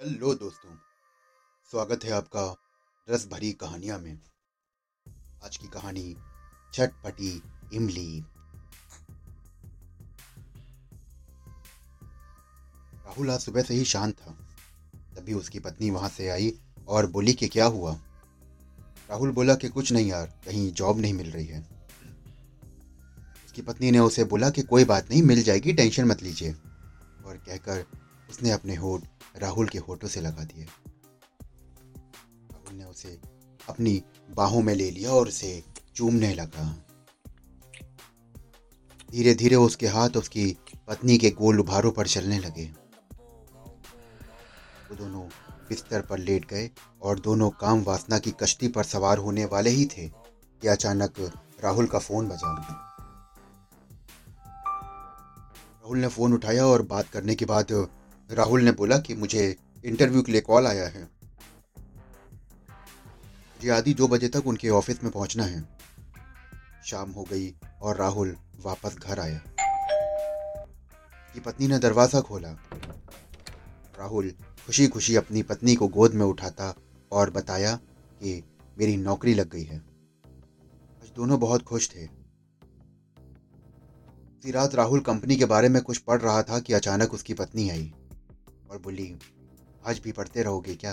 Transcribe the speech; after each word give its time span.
Hello 0.00 0.34
दोस्तों, 0.34 0.70
स्वागत 1.70 2.04
है 2.04 2.10
आपका 2.10 2.56
रस 3.10 3.28
भरी 3.28 3.52
कहानियाँ 3.52 3.98
में। 3.98 4.18
आज 5.44 5.56
की 5.56 5.68
कहानी 5.68 6.16
छटपटी 6.72 7.42
इमली। 7.74 8.24
राहुल 12.94 13.30
आज 13.30 13.40
सुबह 13.40 13.62
से 13.62 13.74
ही 13.74 13.84
शांत 13.84 14.14
था। 14.14 14.30
तभी 15.16 15.34
उसकी 15.34 15.58
पत्नी 15.58 15.90
वहाँ 15.90 16.08
से 16.08 16.28
आई 16.28 16.58
और 16.88 17.06
बोली 17.06 17.32
कि 17.32 17.48
क्या 17.48 17.66
हुआ? 17.66 17.94
राहुल 19.10 19.30
बोला 19.30 19.54
कि 19.54 19.68
कुछ 19.68 19.92
नहीं 19.92 20.08
यार, 20.08 20.26
कहीं 20.26 20.72
जॉब 20.72 20.98
नहीं 20.98 21.14
मिल 21.14 21.30
रही 21.30 21.46
है। 21.46 21.60
उसकी 23.46 23.62
पत्नी 23.62 23.90
ने 23.90 23.98
उसे 23.98 24.24
बोला 24.24 24.50
कि 24.50 24.62
कोई 24.62 24.84
बात 24.84 25.10
नहीं, 25.10 25.22
मिल 25.22 25.42
जाएगी, 25.42 25.72
टेंशन 25.72 26.04
मत 26.04 26.22
लीजिए। 26.22 26.52
और 27.26 27.36
कहकर 27.46 27.86
उसने 28.30 28.50
अपने 28.50 28.74
होठ 28.74 29.00
राहुल 29.36 29.68
के 29.68 29.78
होठों 29.78 30.08
से 30.08 30.20
लगा 30.20 30.44
दिए। 30.44 30.64
राहुल 32.52 32.74
ने 32.78 32.84
उसे, 32.84 33.20
अपनी 33.68 34.02
बाहों 34.30 34.62
में 34.62 34.74
ले 34.74 34.90
लिया 34.90 35.10
और 35.10 35.28
उसे 35.28 35.64
चूमने 35.96 36.34
लगा। 36.34 36.76
धीरे 39.10 39.34
धीरे 39.34 39.56
उसके 39.56 39.86
हाथ 39.86 40.10
उसकी 40.10 40.56
पत्नी 40.88 41.18
के 41.18 41.30
गोल 41.30 41.60
उभारों 41.60 41.92
पर 41.92 42.06
चलने 42.06 42.38
लगे। 42.38 42.64
वो 44.90 44.96
दोनों 44.96 45.22
बिस्तर 45.68 46.00
पर 46.00 46.18
लेट 46.18 46.44
गए 46.44 46.70
और 47.02 47.20
दोनों 47.20 47.50
काम 47.50 47.82
वासना 47.82 48.18
की 48.18 48.30
कश्ती 48.30 48.68
पर 48.68 48.84
सवार 48.84 49.18
होने 49.18 49.44
वाले 49.44 49.70
ही 49.70 49.86
थे 49.86 50.08
कि 50.62 50.68
अचानक 50.68 51.14
राहुल 51.64 51.86
का 51.86 51.98
फ़ोन 51.98 52.28
बजा। 52.28 52.54
राहुल 55.84 55.98
ने 55.98 56.08
फ़ोन 56.08 56.34
उठाया 56.34 56.66
और 56.66 56.82
बात 56.82 57.08
करने 57.08 57.34
के 57.34 57.44
बाद 57.44 57.72
राहुल 58.34 58.62
ने 58.62 58.72
बोला 58.72 58.98
कि 58.98 59.14
मुझे 59.14 59.56
इंटरव्यू 59.84 60.22
के 60.22 60.32
लिए 60.32 60.40
कॉल 60.40 60.66
आया 60.66 60.88
है। 60.88 61.02
मुझे 63.38 63.70
आधी 63.70 63.94
दो 63.94 64.08
बजे 64.08 64.28
तक 64.28 64.46
उनके 64.46 64.68
ऑफ़िस 64.68 65.04
में 65.04 65.12
पहुँचना 65.12 65.44
है। 65.44 65.68
शाम 66.86 67.10
हो 67.10 67.22
गई 67.22 67.54
और 67.82 67.96
राहुल 67.96 68.36
वापस 68.62 68.96
घर 68.96 69.20
आया। 69.20 69.40
की 71.34 71.40
पत्नी 71.40 71.66
ने 71.66 71.78
दरवाज़ा 71.78 72.20
खोला। 72.20 72.50
राहुल 73.98 74.30
खुशी 74.66 74.88
खुशी 74.88 75.16
अपनी 75.16 75.42
पत्नी 75.42 75.74
को 75.74 75.88
गोद 75.88 76.14
में 76.14 76.26
उठाता 76.26 76.74
और 77.12 77.30
बताया 77.30 77.76
कि 78.22 78.44
मेरी 78.78 78.96
नौकरी 78.96 79.34
लग 79.34 79.50
गई 79.50 79.64
है। 79.64 79.76
आज 81.02 81.12
दोनों 81.16 81.40
बहुत 81.40 81.62
खुश 81.62 81.90
थे। 81.90 82.24
रात 84.50 84.74
राहुल 84.74 85.00
कंपनी 85.00 85.36
के 85.36 85.44
बारे 85.44 85.68
में 85.68 85.82
कुछ 85.82 85.98
पढ़ 85.98 86.20
रहा 86.20 86.42
था 86.42 86.60
कि 86.60 86.72
अचानक 86.72 87.14
उसकी 87.14 87.34
पत्नी 87.34 87.70
आई। 87.70 87.94
और 88.70 88.78
बोली 88.78 89.14
आज 89.86 90.00
भी 90.04 90.12
पढ़ते 90.12 90.42
रहोगे 90.42 90.74
क्या? 90.74 90.92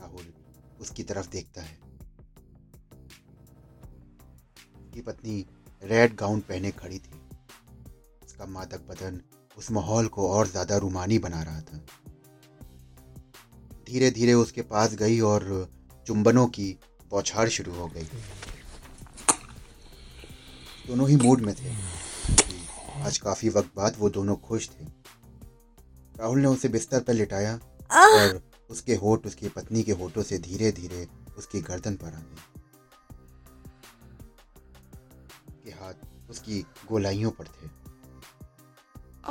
राहुल 0.00 0.32
उसकी 0.80 1.02
तरफ़ 1.02 1.28
देखता 1.30 1.62
है। 1.62 1.76
उसकी 4.76 5.00
पत्नी 5.00 5.44
रेड 5.82 6.14
गाउन 6.16 6.40
पहने 6.40 6.70
खड़ी 6.70 6.98
थी। 6.98 7.20
उसका 8.24 8.46
मादक 8.46 8.86
बदन 8.88 9.20
उस 9.56 9.70
माहौल 9.70 10.08
को 10.08 10.28
और 10.30 10.46
ज़्यादा 10.46 10.76
रुमानी 10.76 11.18
बना 11.18 11.42
रहा 11.42 11.60
था। 11.60 11.78
धीरे 13.86 14.10
धीरे 14.10 14.32
उसके 14.34 14.62
पास 14.62 14.94
गई 14.94 15.20
और 15.20 15.70
चुंबनों 16.06 16.46
की 16.48 16.76
बौछार 17.10 17.48
शुरू 17.48 17.72
हो 17.72 17.86
गई। 17.88 18.04
दोनों 20.86 21.08
ही 21.08 21.16
मूड 21.16 21.40
में 21.40 21.54
थे। 21.54 21.74
आज 23.02 23.18
काफ़ी 23.18 23.48
वक्त 23.48 23.70
बाद 23.76 23.96
वो 23.98 24.10
दोनों 24.10 24.36
खुश 24.36 24.68
थे। 24.70 24.97
राहुल 26.18 26.38
ने 26.38 26.48
उसे 26.48 26.68
बिस्तर 26.68 27.00
पर 27.00 27.12
लिटाया 27.12 27.54
और 27.96 28.40
उसके 28.70 28.94
होठ 28.94 29.26
उसकी 29.26 29.48
पत्नी 29.48 29.82
के 29.82 29.92
होठों 29.92 30.22
से 30.22 30.38
धीरे 30.38 30.70
धीरे 30.72 31.06
उसकी 31.38 31.60
गर्दन 31.60 31.94
पर 31.94 32.06
आ 32.06 32.20
गए 32.20 32.46
के 35.64 35.70
हाथ 35.70 36.30
उसकी 36.30 36.60
गोलाइयों 36.88 37.30
पर 37.30 37.44
थे। 37.44 37.66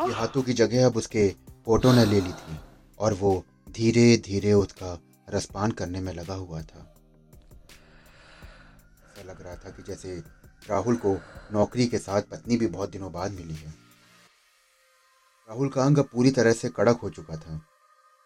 ये 0.08 0.14
हाथों 0.14 0.42
की 0.44 0.54
जगह 0.54 0.86
अब 0.86 0.98
उसके 0.98 1.24
होठों 1.68 1.94
ने 1.94 2.06
ले 2.06 2.22
ली 2.22 2.32
थी 2.32 2.60
और 3.00 3.14
वो 3.14 3.46
धीरे 3.72 4.18
धीरे 4.18 4.54
उसका 4.54 4.98
रसपान 5.30 5.72
करने 5.72 6.02
में 6.02 6.14
लगा 6.14 6.34
हुआ 6.34 6.62
था। 6.62 6.94
ऐसा 9.08 9.24
लग 9.32 9.42
रहा 9.42 9.56
था 9.56 9.70
कि 9.70 9.84
जैसे 9.84 10.16
राहुल 10.70 10.96
को 10.96 11.18
नौकरी 11.54 11.88
के 11.88 11.98
साथ 11.98 12.22
पत्नी 12.22 12.58
भी 12.58 12.68
बहुत 12.68 12.90
दिनों 12.90 13.12
बाद 13.12 13.32
मिली 13.32 13.56
है। 13.56 13.87
राहुल 15.50 15.70
का 15.70 15.84
अंग 15.84 15.98
पूरी 15.98 16.32
तरह 16.32 16.54
से 16.54 16.70
कड़क 16.70 16.98
हो 16.98 17.10
चुका 17.10 17.36
था। 17.38 17.56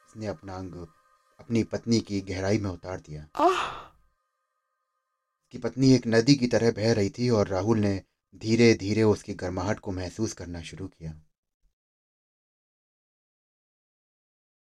उसने 0.08 0.28
अपना 0.28 0.56
अंग 0.56 0.88
अपनी 1.40 1.64
पत्नी 1.64 2.00
की 2.00 2.22
गहराई 2.22 2.58
में 2.58 2.70
उतार 2.70 3.00
दिया। 3.00 3.24
उसकी 5.44 5.58
पत्नी 5.58 5.94
एक 5.94 6.08
नदी 6.08 6.36
की 6.36 6.48
तरह 6.48 6.72
बह 6.72 6.94
रही 6.94 7.10
थी 7.10 7.30
और 7.30 7.48
राहुल 7.48 7.80
ने 7.80 8.04
धीरे 8.36 8.74
धीरे 8.74 9.04
उसकी 9.04 9.34
गर्माहट 9.34 9.80
को 9.80 9.92
महसूस 9.92 10.34
करना 10.34 10.62
शुरू 10.62 10.88
किया। 10.88 11.12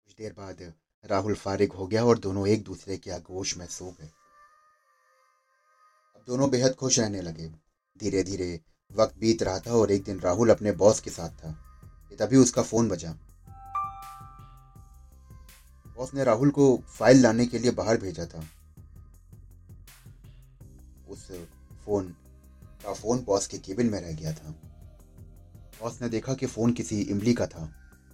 कुछ 0.06 0.16
देर 0.16 0.34
बाद 0.34 0.74
राहुल 1.06 1.36
फारिग 1.36 1.72
हो 1.72 1.88
गया 1.88 2.06
और 2.06 2.20
दोनों 2.20 2.48
एक 2.48 2.64
दूसरे 2.64 2.98
के 2.98 3.12
आगोश 3.12 3.58
में 3.58 3.66
सो 3.66 3.92
गए। 3.92 4.10
अब 6.16 6.24
दोनों 6.28 6.50
बेहद 6.50 6.76
खुश 6.76 7.00
रहने 7.00 7.22
लगे। 7.22 7.50
धीरे 7.98 8.24
धीरे 8.24 8.60
वक्त 8.92 9.18
बीत 9.18 9.44
रहा 9.44 9.60
था 9.60 9.72
और 9.72 9.92
एक 9.92 10.04
दिन 10.04 10.20
राहुल 10.20 10.50
अपने 10.50 10.72
बॉस 10.72 11.00
के 11.00 11.10
साथ 11.10 11.30
था। 11.30 11.71
तभी 12.16 12.38
उसका 12.38 12.62
फ़ोन 12.62 12.90
बजा। 12.90 13.12
बॉस 15.98 16.14
ने 16.14 16.24
राहुल 16.24 16.50
को 16.50 16.66
फ़ाइल 16.90 17.22
लाने 17.22 17.46
के 17.46 17.60
लिए 17.60 17.72
बाहर 17.72 17.98
भेजा 17.98 18.26
था। 18.26 18.44
उस 21.10 21.28
फ़ोन 21.86 22.08
का 22.84 22.94
फ़ोन 22.94 23.24
बॉस 23.24 23.48
के 23.48 23.58
केबिन 23.58 23.90
में 23.90 24.00
रह 24.02 24.12
गया 24.12 24.34
था। 24.34 24.50
बॉस 25.82 26.02
ने 26.02 26.10
देखा 26.10 26.34
कि 26.34 26.46
फ़ोन 26.46 26.74
किसी 26.74 27.02
इमली 27.02 27.34
का 27.34 27.48
था 27.48 27.70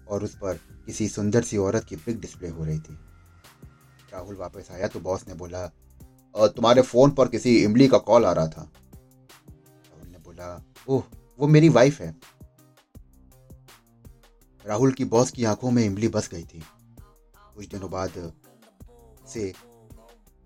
और 0.10 0.24
उस 0.24 0.36
पर 0.36 0.54
किसी 0.86 1.08
सुंदर 1.10 1.44
सी 1.44 1.58
औरत 1.58 1.84
की 1.84 1.96
पिक 1.96 2.20
डिस्प्ले 2.20 2.50
हो 2.50 2.66
रही 2.66 2.80
थी। 2.80 2.98
राहुल 4.14 4.36
वापस 4.36 4.68
आया 4.72 4.88
तो 4.88 5.00
बॉस 5.00 5.28
ने 5.28 5.34
बोला 5.34 5.68
तुम्हारे 6.36 6.82
फ़ोन 6.82 7.12
पर 7.12 7.28
किसी 7.28 7.56
इमली 7.64 7.88
का 7.88 7.98
कॉल 7.98 8.26
आ 8.26 8.32
रहा 8.32 8.48
था। 8.48 8.62
राहुल 8.62 10.08
ने 10.08 10.18
बोला, 10.18 10.64
ओह, 10.88 11.04
वो 11.40 11.48
मेरी 11.48 11.70
वाइफ 11.70 12.02
है। 12.02 12.37
राहुल 14.68 14.92
की 14.92 15.06
बॉस 15.06 15.30
की 15.32 15.44
आँखों 15.46 15.70
में 15.72 15.84
इमली 15.84 16.08
बस 16.08 16.30
गई 16.30 16.44
थी। 16.44 16.62
कुछ 17.56 17.68
दिनों 17.68 17.90
बाद 17.92 18.34
से 19.28 19.52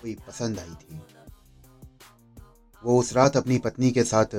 कोई 0.02 0.14
पसंद 0.28 0.60
आई 0.60 0.76
थी। 0.82 1.02
वो 2.84 3.00
उस 3.00 3.14
रात 3.14 3.38
अपनी 3.38 3.58
पत्नी 3.58 3.92
के 3.92 4.04
साथ 4.04 4.36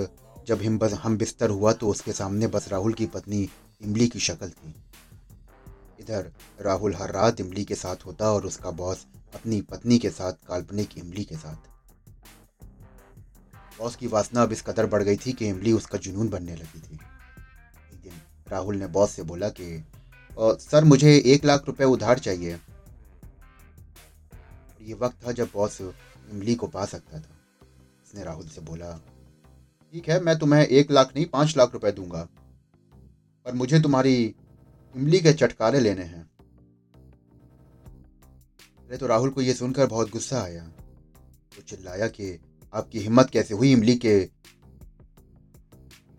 जब 0.47 0.63
हम 0.63 0.79
बस 0.79 0.93
हम 0.93 1.17
बिस्तर 1.19 1.51
हुआ 1.51 1.73
तो 1.73 1.89
उसके 1.89 2.13
सामने 2.13 2.47
बस 2.47 2.69
राहुल 2.69 2.95
की 2.95 3.07
पत्नी 3.07 3.49
इमली 3.83 4.09
की 4.09 4.21
शक्ल 4.21 4.51
थी। 4.51 4.75
इधर 6.01 6.33
राहुल 6.61 6.95
हर 6.95 7.13
रात 7.13 7.41
इमली 7.41 7.65
के 7.65 7.75
साथ 7.75 8.07
होता 8.07 8.33
और 8.33 8.47
उसका 8.47 8.71
बॉस 8.71 9.07
अपनी 9.35 9.61
पत्नी 9.61 9.99
के 9.99 10.11
साथ 10.11 10.33
काल्पनिक 10.49 10.99
इमली 10.99 11.25
के 11.25 11.37
साथ। 11.37 11.71
बॉस 13.79 13.97
की 13.97 14.07
वासना 14.07 14.43
अब 14.43 14.53
इस 14.53 14.63
कदर 14.63 14.87
बढ़ 14.87 15.03
गई 15.03 15.17
थी 15.17 15.33
कि 15.33 15.49
इमली 15.49 15.73
उसका 15.73 15.99
जुनून 15.99 16.29
बनने 16.29 16.57
लगी 16.57 16.81
थी। 16.81 16.99
राहुल 18.53 18.77
ने 18.77 18.87
बॉस 18.87 19.11
से 19.11 19.23
बोला 19.23 19.49
कि 19.49 19.85
सर, 20.39 20.85
मुझे 20.85 21.17
एक 21.27 21.45
लाख 21.45 21.65
रुपए 21.67 21.85
उधार 21.85 22.19
चाहिए। 22.19 22.59
ये 24.83 24.95
वक्त 24.95 25.27
था 25.27 25.33
जब 25.33 25.49
बॉस 25.55 25.81
इमली 25.81 26.55
को 26.55 26.67
पा 26.67 26.85
सकता 26.85 27.19
था। 27.19 27.35
उसने 28.03 28.25
राहुल 28.25 28.47
से 28.47 28.61
बोला, 28.61 28.91
ठीक 29.93 30.09
है, 30.09 30.21
मैं 30.21 30.39
तुम्हें 30.39 30.67
एक 30.67 30.91
लाख 30.91 31.13
नहीं, 31.17 31.27
पाँच 31.27 31.57
लाख 31.57 31.73
रुपए 31.73 31.93
दूँगा। 31.93 32.29
पर 33.45 33.53
मुझे 33.53 33.81
तुम्हारी 33.81 34.35
इमली 34.97 35.21
के 35.21 35.33
चटकारे 35.33 35.81
लेने 35.81 36.03
हैं। 36.03 36.31
अरे 38.79 38.97
तो 38.97 39.07
राहुल 39.07 39.31
को 39.31 39.43
यह 39.43 39.55
सुनकर 39.55 39.87
बहुत 39.87 40.11
गुस्सा 40.11 40.43
आया। 40.43 40.65
वो 40.65 41.57
तो 41.57 41.63
चिल्लाया 41.63 42.09
कि, 42.09 42.39
आपकी 42.75 43.01
हिम्मत 43.01 43.31
कैसे 43.31 43.55
हुई 43.55 43.73
इमली 43.73 43.97
के 43.97 44.19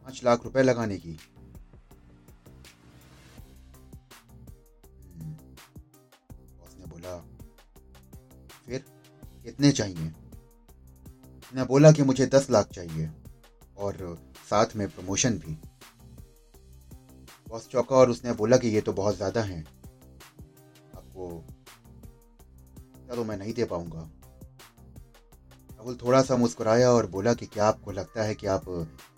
पाँच 0.04 0.22
लाख 0.24 0.44
रुपए 0.44 0.62
लगाने 0.62 0.98
की? 0.98 1.18
कितने 9.46 9.72
चाहिए। 9.72 10.12
ने 11.54 11.64
बोला 11.64 11.92
कि 11.92 12.04
मुझे 12.04 12.26
दस 12.26 12.50
लाख 12.50 12.68
चाहिए 12.68 13.10
और 13.78 14.18
साथ 14.50 14.76
में 14.76 14.88
प्रमोशन 14.90 15.38
भी। 15.38 15.58
बॉस 17.50 17.68
चौका 17.68 17.96
और 17.96 18.10
उसने 18.10 18.34
बोला 18.34 18.58
कि 18.58 18.68
ये 18.68 18.82
तो 18.82 18.94
बहुत 18.94 19.16
ज़्यादा 19.16 19.42
है। 19.42 19.60
आपको 20.94 21.46
चलो 23.10 23.24
मैं 23.24 23.38
नहीं 23.38 23.54
दे 23.54 23.66
पाऊँगा। 23.66 24.10
राहुल 25.72 25.98
थोड़ा 26.04 26.22
सा 26.22 26.36
मुस्कुराया 26.36 26.92
और 26.92 27.08
बोला 27.08 27.34
कि 27.34 27.46
क्या 27.46 27.66
आपको 27.66 27.92
लगता 27.92 28.24
है 28.24 28.36
कि 28.36 28.48
आप 28.48 28.66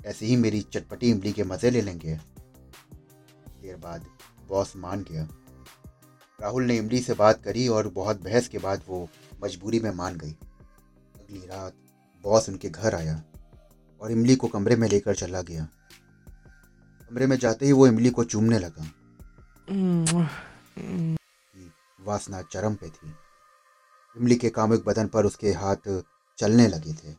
ऐसे 0.06 0.25
ही 0.25 0.36
मेरी 0.36 0.62
चटपटी 0.63 1.10
इमली 1.12 1.31
के 1.31 1.44
मज़े 1.44 1.69
ले 1.69 1.81
लेंगे? 1.81 2.16
देर 3.62 3.75
बाद 3.75 4.06
बॉस 4.50 4.75
मान 4.75 5.06
गया। 5.12 5.28
राहुल 6.41 6.63
ने 6.63 6.77
इमली 6.77 6.99
से 6.99 7.13
बात 7.13 7.43
करी 7.43 7.67
और 7.67 7.87
बहुत 7.87 8.21
बहस 8.21 8.47
के 8.47 8.57
बाद 8.57 8.81
वो 8.87 9.09
मजबूरी 9.43 9.79
में 9.79 9.91
मान 9.91 10.17
गई। 10.17 10.31
अगली 11.15 11.45
रात 11.45 11.73
बॉस 12.23 12.49
उनके 12.49 12.69
घर 12.69 12.95
आया 12.95 13.23
और 14.01 14.11
इमली 14.11 14.35
को 14.35 14.47
कमरे 14.47 14.75
में 14.75 14.87
लेकर 14.89 15.15
चला 15.15 15.41
गया। 15.41 15.67
कमरे 17.09 17.27
में 17.27 17.37
जाते 17.37 17.65
ही 17.65 17.71
वो 17.71 17.87
इमली 17.87 18.09
को 18.09 18.23
चूमने 18.23 18.59
लगा। 18.59 18.91
वासना 22.01 22.41
चरम 22.41 22.75
पे 22.75 22.89
थी। 22.89 23.13
इमली 24.17 24.35
के 24.35 24.49
कामुक 24.49 24.85
बदन 24.85 25.07
पर 25.07 25.25
उसके 25.25 25.53
हाथ 25.53 26.03
चलने 26.37 26.67
लगे 26.67 26.93
थे। 26.93 27.09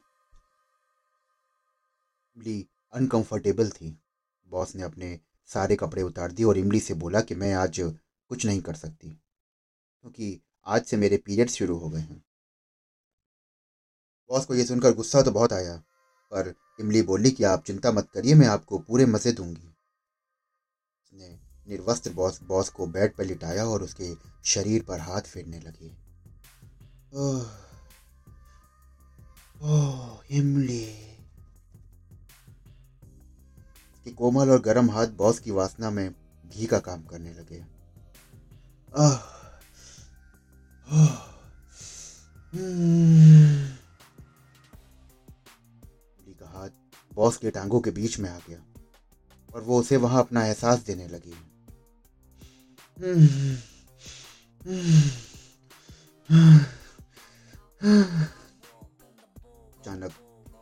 इमली 2.36 2.66
अनकंफर्टेबल 2.92 3.70
थी। 3.70 3.98
बॉस 4.46 4.76
ने 4.76 4.82
अपने 4.82 5.20
सारे 5.46 5.76
कपड़े 5.76 6.02
उतार 6.02 6.32
दिए 6.32 6.46
और 6.46 6.58
इमली 6.58 6.80
से 6.80 6.94
बोला 6.94 7.20
कि 7.20 7.34
मैं 7.34 7.52
आज 7.52 7.80
कुछ 8.31 8.46
नहीं 8.46 8.61
कर 8.62 8.75
सकती, 8.76 9.08
क्योंकि 9.08 10.40
आज 10.67 10.84
से 10.84 10.96
मेरे 10.96 11.17
पीरियड्स 11.19 11.55
शुरू 11.55 11.76
हो 11.78 11.88
गए 11.90 12.00
हैं। 12.00 12.23
बॉस 14.31 14.44
को 14.44 14.55
यह 14.55 14.64
सुनकर 14.67 14.93
गुस्सा 14.94 15.23
तो 15.23 15.31
बहुत 15.32 15.52
आया, 15.52 15.76
पर 16.32 16.55
इमली 16.81 17.02
बोली 17.05 17.31
कि 17.31 17.44
आप 17.44 17.64
चिंता 17.64 17.93
मत 17.93 18.08
करिए, 18.14 18.34
मैं 18.34 18.46
आपको 18.49 18.78
पूरे 18.81 19.06
मज़े 19.06 19.32
दूँगी। 19.32 19.67
उसने 21.02 21.28
निर्वस्त्र 21.69 22.11
बॉस 22.12 22.40
बॉस 22.43 22.69
को 22.69 22.87
बेड 22.88 23.14
पर 23.17 23.25
लिटाया 23.25 23.64
और 23.67 23.82
उसके 23.82 24.12
शरीर 24.44 24.82
पर 24.82 25.00
हाथ 25.00 25.20
फेरने 25.23 25.61
लगी। 25.61 25.90
ओह 27.17 27.64
इमली। 30.31 30.84
कोमल 34.06 34.50
और 34.50 34.61
गर्म 34.62 34.90
हाथ 34.90 35.06
बॉस 35.17 35.38
की 35.38 35.50
वासना 35.50 35.90
में 35.90 36.14
घी 36.44 36.67
का 36.67 36.78
काम 36.81 37.02
करने 37.05 37.32
लगे। 37.32 37.64
का 38.98 39.26
हाथ 46.46 46.69
बॉस 47.14 47.37
के 47.37 47.50
टांगों 47.50 47.81
के 47.81 47.90
बीच 47.90 48.19
में 48.19 48.31
आ 48.31 48.38
गया 48.38 48.58
और 49.54 49.62
वो 49.62 49.81
उसे 49.81 49.96
वहाँ 49.96 50.20
अपना 50.20 50.46
एहसास 50.46 50.78
देने 50.78 51.08
लगी। 51.08 51.34
अचानक 59.81 60.12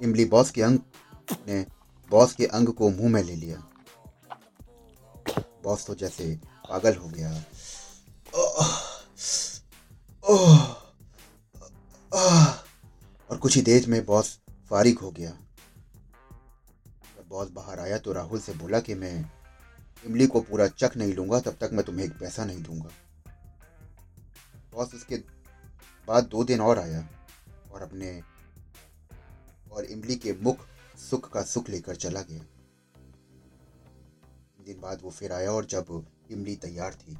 इमली 0.02 0.24
बॉस 0.24 0.50
के 0.50 0.62
अंग 0.62 0.78
ने 1.48 1.66
बॉस 2.10 2.34
के 2.34 2.46
अंग 2.46 2.68
को 2.68 2.90
मुँह 2.90 3.08
में 3.08 3.22
ले 3.22 3.36
लिया। 3.36 3.70
बॉस 5.64 5.86
तो 5.86 5.94
जैसे 5.94 6.40
पागल 6.68 6.94
हो 6.94 7.08
गया। 7.08 7.44
और 13.30 13.36
कुछ 13.38 13.56
ही 13.56 13.62
देर 13.62 13.86
में 13.88 14.04
बॉस 14.06 14.38
फारिग 14.70 14.98
हो 14.98 15.10
गया। 15.10 15.30
जब 15.30 17.28
बॉस 17.28 17.50
बाहर 17.50 17.80
आया 17.80 17.98
तो 17.98 18.12
राहुल 18.12 18.40
से 18.40 18.52
बोला 18.52 18.80
कि 18.80 18.94
मैं 18.94 19.30
इमली 20.04 20.26
को 20.26 20.40
पूरा 20.40 20.66
चक 20.68 20.96
नहीं 20.96 21.14
लूँगा, 21.14 21.40
तब 21.40 21.56
तक 21.60 21.70
मैं 21.72 21.84
तुम्हें 21.84 22.04
एक 22.06 22.12
पैसा 22.18 22.44
नहीं 22.44 22.62
दूँगा। 22.62 22.90
बॉस 24.74 24.94
उसके 24.94 25.16
बाद 26.08 26.24
दो 26.24 26.44
दिन 26.44 26.60
और 26.60 26.78
आया 26.78 27.08
और 27.72 27.82
अपने 27.82 28.20
और 29.72 29.84
इमली 29.84 30.16
के 30.16 30.32
मुख 30.42 30.66
सुख 31.00 31.30
का 31.32 31.42
सुख 31.42 31.68
लेकर 31.70 31.96
चला 31.96 32.22
गया। 32.22 32.44
दिन 34.66 34.80
बाद 34.80 35.00
वो 35.02 35.10
फिर 35.10 35.32
आया 35.32 35.50
और 35.52 35.64
जब 35.66 36.04
इमली 36.30 36.56
तैयार 36.56 36.94
थी 36.94 37.16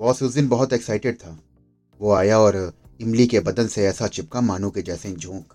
बॉस 0.00 0.22
उस 0.22 0.34
दिन 0.34 0.48
बहुत 0.48 0.72
एक्साइटेड 0.72 1.16
था। 1.16 1.38
वो 2.00 2.12
आया 2.12 2.38
और 2.38 2.56
इमली 3.00 3.26
के 3.26 3.40
बदन 3.40 3.66
से 3.66 3.84
ऐसा 3.86 4.06
चिपका 4.08 4.40
मानो 4.40 4.70
के 4.70 4.82
जैसे 4.82 5.12
झोंक। 5.12 5.54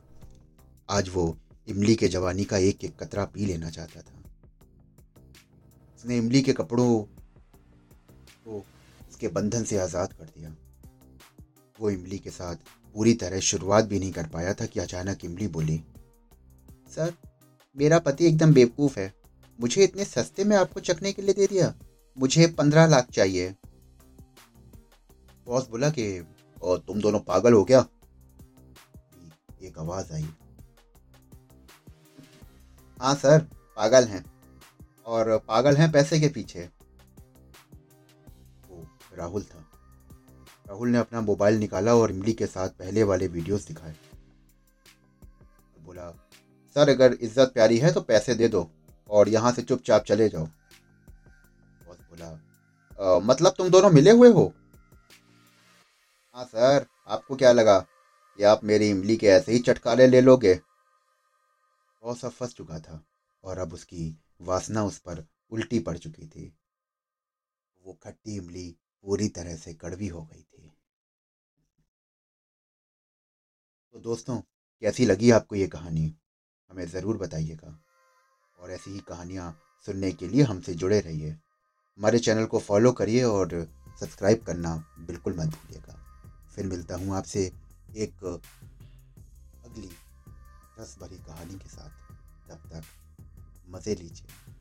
आज 0.89 1.09
वो 1.09 1.35
इमली 1.67 1.95
के 1.95 2.07
जवानी 2.07 2.43
का 2.43 2.57
एक 2.57 2.83
एक 2.83 2.95
कतरा 2.99 3.25
पी 3.25 3.45
लेना 3.45 3.69
चाहता 3.69 4.01
था। 4.01 4.23
उसने 5.97 6.17
इमली 6.17 6.41
के 6.41 6.53
कपड़ों 6.53 6.87
को 8.45 8.57
उसके 9.09 9.27
बंधन 9.27 9.63
से 9.63 9.77
आज़ाद 9.77 10.13
कर 10.13 10.25
दिया। 10.25 10.55
वो 11.79 11.89
इमली 11.89 12.17
के 12.17 12.29
साथ 12.29 12.55
पूरी 12.95 13.13
तरह 13.13 13.39
शुरुआत 13.41 13.85
भी 13.85 13.99
नहीं 13.99 14.11
कर 14.11 14.27
पाया 14.27 14.53
था 14.53 14.65
कि 14.65 14.79
अचानक 14.79 15.25
इमली 15.25 15.47
बोली, 15.47 15.81
सर, 16.95 17.13
मेरा 17.77 17.99
पति 17.99 18.25
एकदम 18.27 18.53
बेवकूफ़ 18.53 18.99
है। 18.99 19.13
मुझे 19.59 19.83
इतने 19.83 20.05
सस्ते 20.05 20.43
में 20.43 20.55
आपको 20.57 20.79
चखने 20.79 21.11
के 21.13 21.21
लिए 21.21 21.33
दे 21.33 21.47
दिया। 21.47 21.73
मुझे 22.17 22.47
पंद्रह 22.47 22.87
लाख 22.87 23.11
चाहिए। 23.11 23.55
बॉस 25.49 25.67
बोला 25.69 25.89
कि 25.89 26.03
और 26.61 26.79
तुम 26.87 26.99
दोनों 27.01 27.19
पागल 27.19 27.53
हो 27.53 27.63
क्या? 27.63 27.79
एक 29.63 29.77
आवाज़ 29.79 30.11
आई। 30.13 30.25
हाँ 32.99 33.13
सर, 33.15 33.39
पागल 33.77 34.03
हैं 34.05 34.23
और 35.07 35.37
पागल 35.47 35.75
हैं 35.75 35.91
पैसे 35.91 36.19
के 36.19 36.27
पीछे। 36.29 36.67
वो 38.69 38.85
राहुल 39.17 39.43
था। 39.43 39.65
राहुल 40.67 40.89
ने 40.89 40.97
अपना 40.97 41.21
मोबाइल 41.21 41.57
निकाला 41.59 41.95
और 41.95 42.11
इमली 42.11 42.33
के 42.33 42.47
साथ 42.47 42.69
पहले 42.79 43.03
वाले 43.03 43.27
वीडियोस 43.29 43.67
दिखाए। 43.67 43.95
बोला, 45.79 46.09
सर, 46.75 46.89
अगर 46.89 47.13
इज़्ज़त 47.13 47.51
प्यारी 47.53 47.77
है 47.77 47.91
तो 47.93 48.01
पैसे 48.03 48.35
दे 48.35 48.47
दो 48.47 48.69
और 49.09 49.29
यहाँ 49.29 49.51
से 49.51 49.61
चुपचाप 49.63 50.03
चले 50.03 50.29
जाओ। 50.29 50.45
बोला 51.81 53.19
मतलब 53.21 53.53
तुम 53.57 53.69
दोनों 53.69 53.89
मिले 53.91 54.11
हुए 54.11 54.29
हो? 54.31 54.51
हाँ 56.39 56.45
सर। 56.45 56.85
आपको 57.07 57.35
क्या 57.35 57.51
लगा 57.51 57.79
कि 57.79 58.43
आप 58.43 58.63
मेरी 58.63 58.89
इमली 58.89 59.17
के 59.17 59.27
ऐसे 59.27 59.51
ही 59.51 59.59
चटकारे 59.59 60.07
ले 60.07 60.21
लोगे? 60.21 60.53
अब 62.03 62.13
फंस 62.15 62.53
चुका 62.53 62.79
था 62.79 63.05
और 63.43 63.57
अब 63.57 63.73
उसकी 63.73 64.19
वासना 64.41 64.83
उस 64.83 64.99
पर 64.99 65.27
उल्टी 65.51 65.79
पड़ 65.79 65.97
चुकी 65.97 66.27
थी। 66.27 66.57
वो 67.83 67.99
खट्टी 68.03 68.35
इमली 68.35 68.75
पूरी 69.01 69.27
तरह 69.27 69.55
से 69.55 69.73
कड़वी 69.73 70.07
हो 70.07 70.23
गई 70.23 70.41
थी। 70.41 70.71
तो 73.93 73.99
दोस्तों, 73.99 74.39
कैसी 74.81 75.05
लगी 75.05 75.31
आपको 75.31 75.55
ये 75.55 75.67
कहानी? 75.67 76.15
हमें 76.71 76.87
ज़रूर 76.87 77.17
बताइएगा। 77.17 77.83
और 78.59 78.71
ऐसी 78.71 78.91
ही 78.91 78.99
कहानियाँ 78.99 79.61
सुनने 79.85 80.11
के 80.11 80.27
लिए 80.27 80.43
हमसे 80.43 80.73
जुड़े 80.73 80.99
रहिए। 80.99 81.29
हमारे 81.29 82.19
चैनल 82.19 82.45
को 82.45 82.59
फॉलो 82.59 82.91
करिए 82.91 83.23
और 83.23 83.67
सब्सक्राइब 83.99 84.43
करना 84.43 84.85
बिल्कुल 84.99 85.33
मत 85.33 85.47
भूलिएगा। 85.47 86.05
फिर 86.59 86.67
मिलता 86.67 86.95
हूँ 86.95 87.15
आपसे 87.15 87.41
एक 87.97 88.23
अगली 89.65 89.89
रस 90.79 90.95
भरी 91.01 91.17
कहानी 91.17 91.53
के 91.53 91.69
साथ। 91.69 91.89
तब 92.49 92.57
तक 92.71 92.83
मज़े 93.69 93.95
लीजिए। 93.95 94.58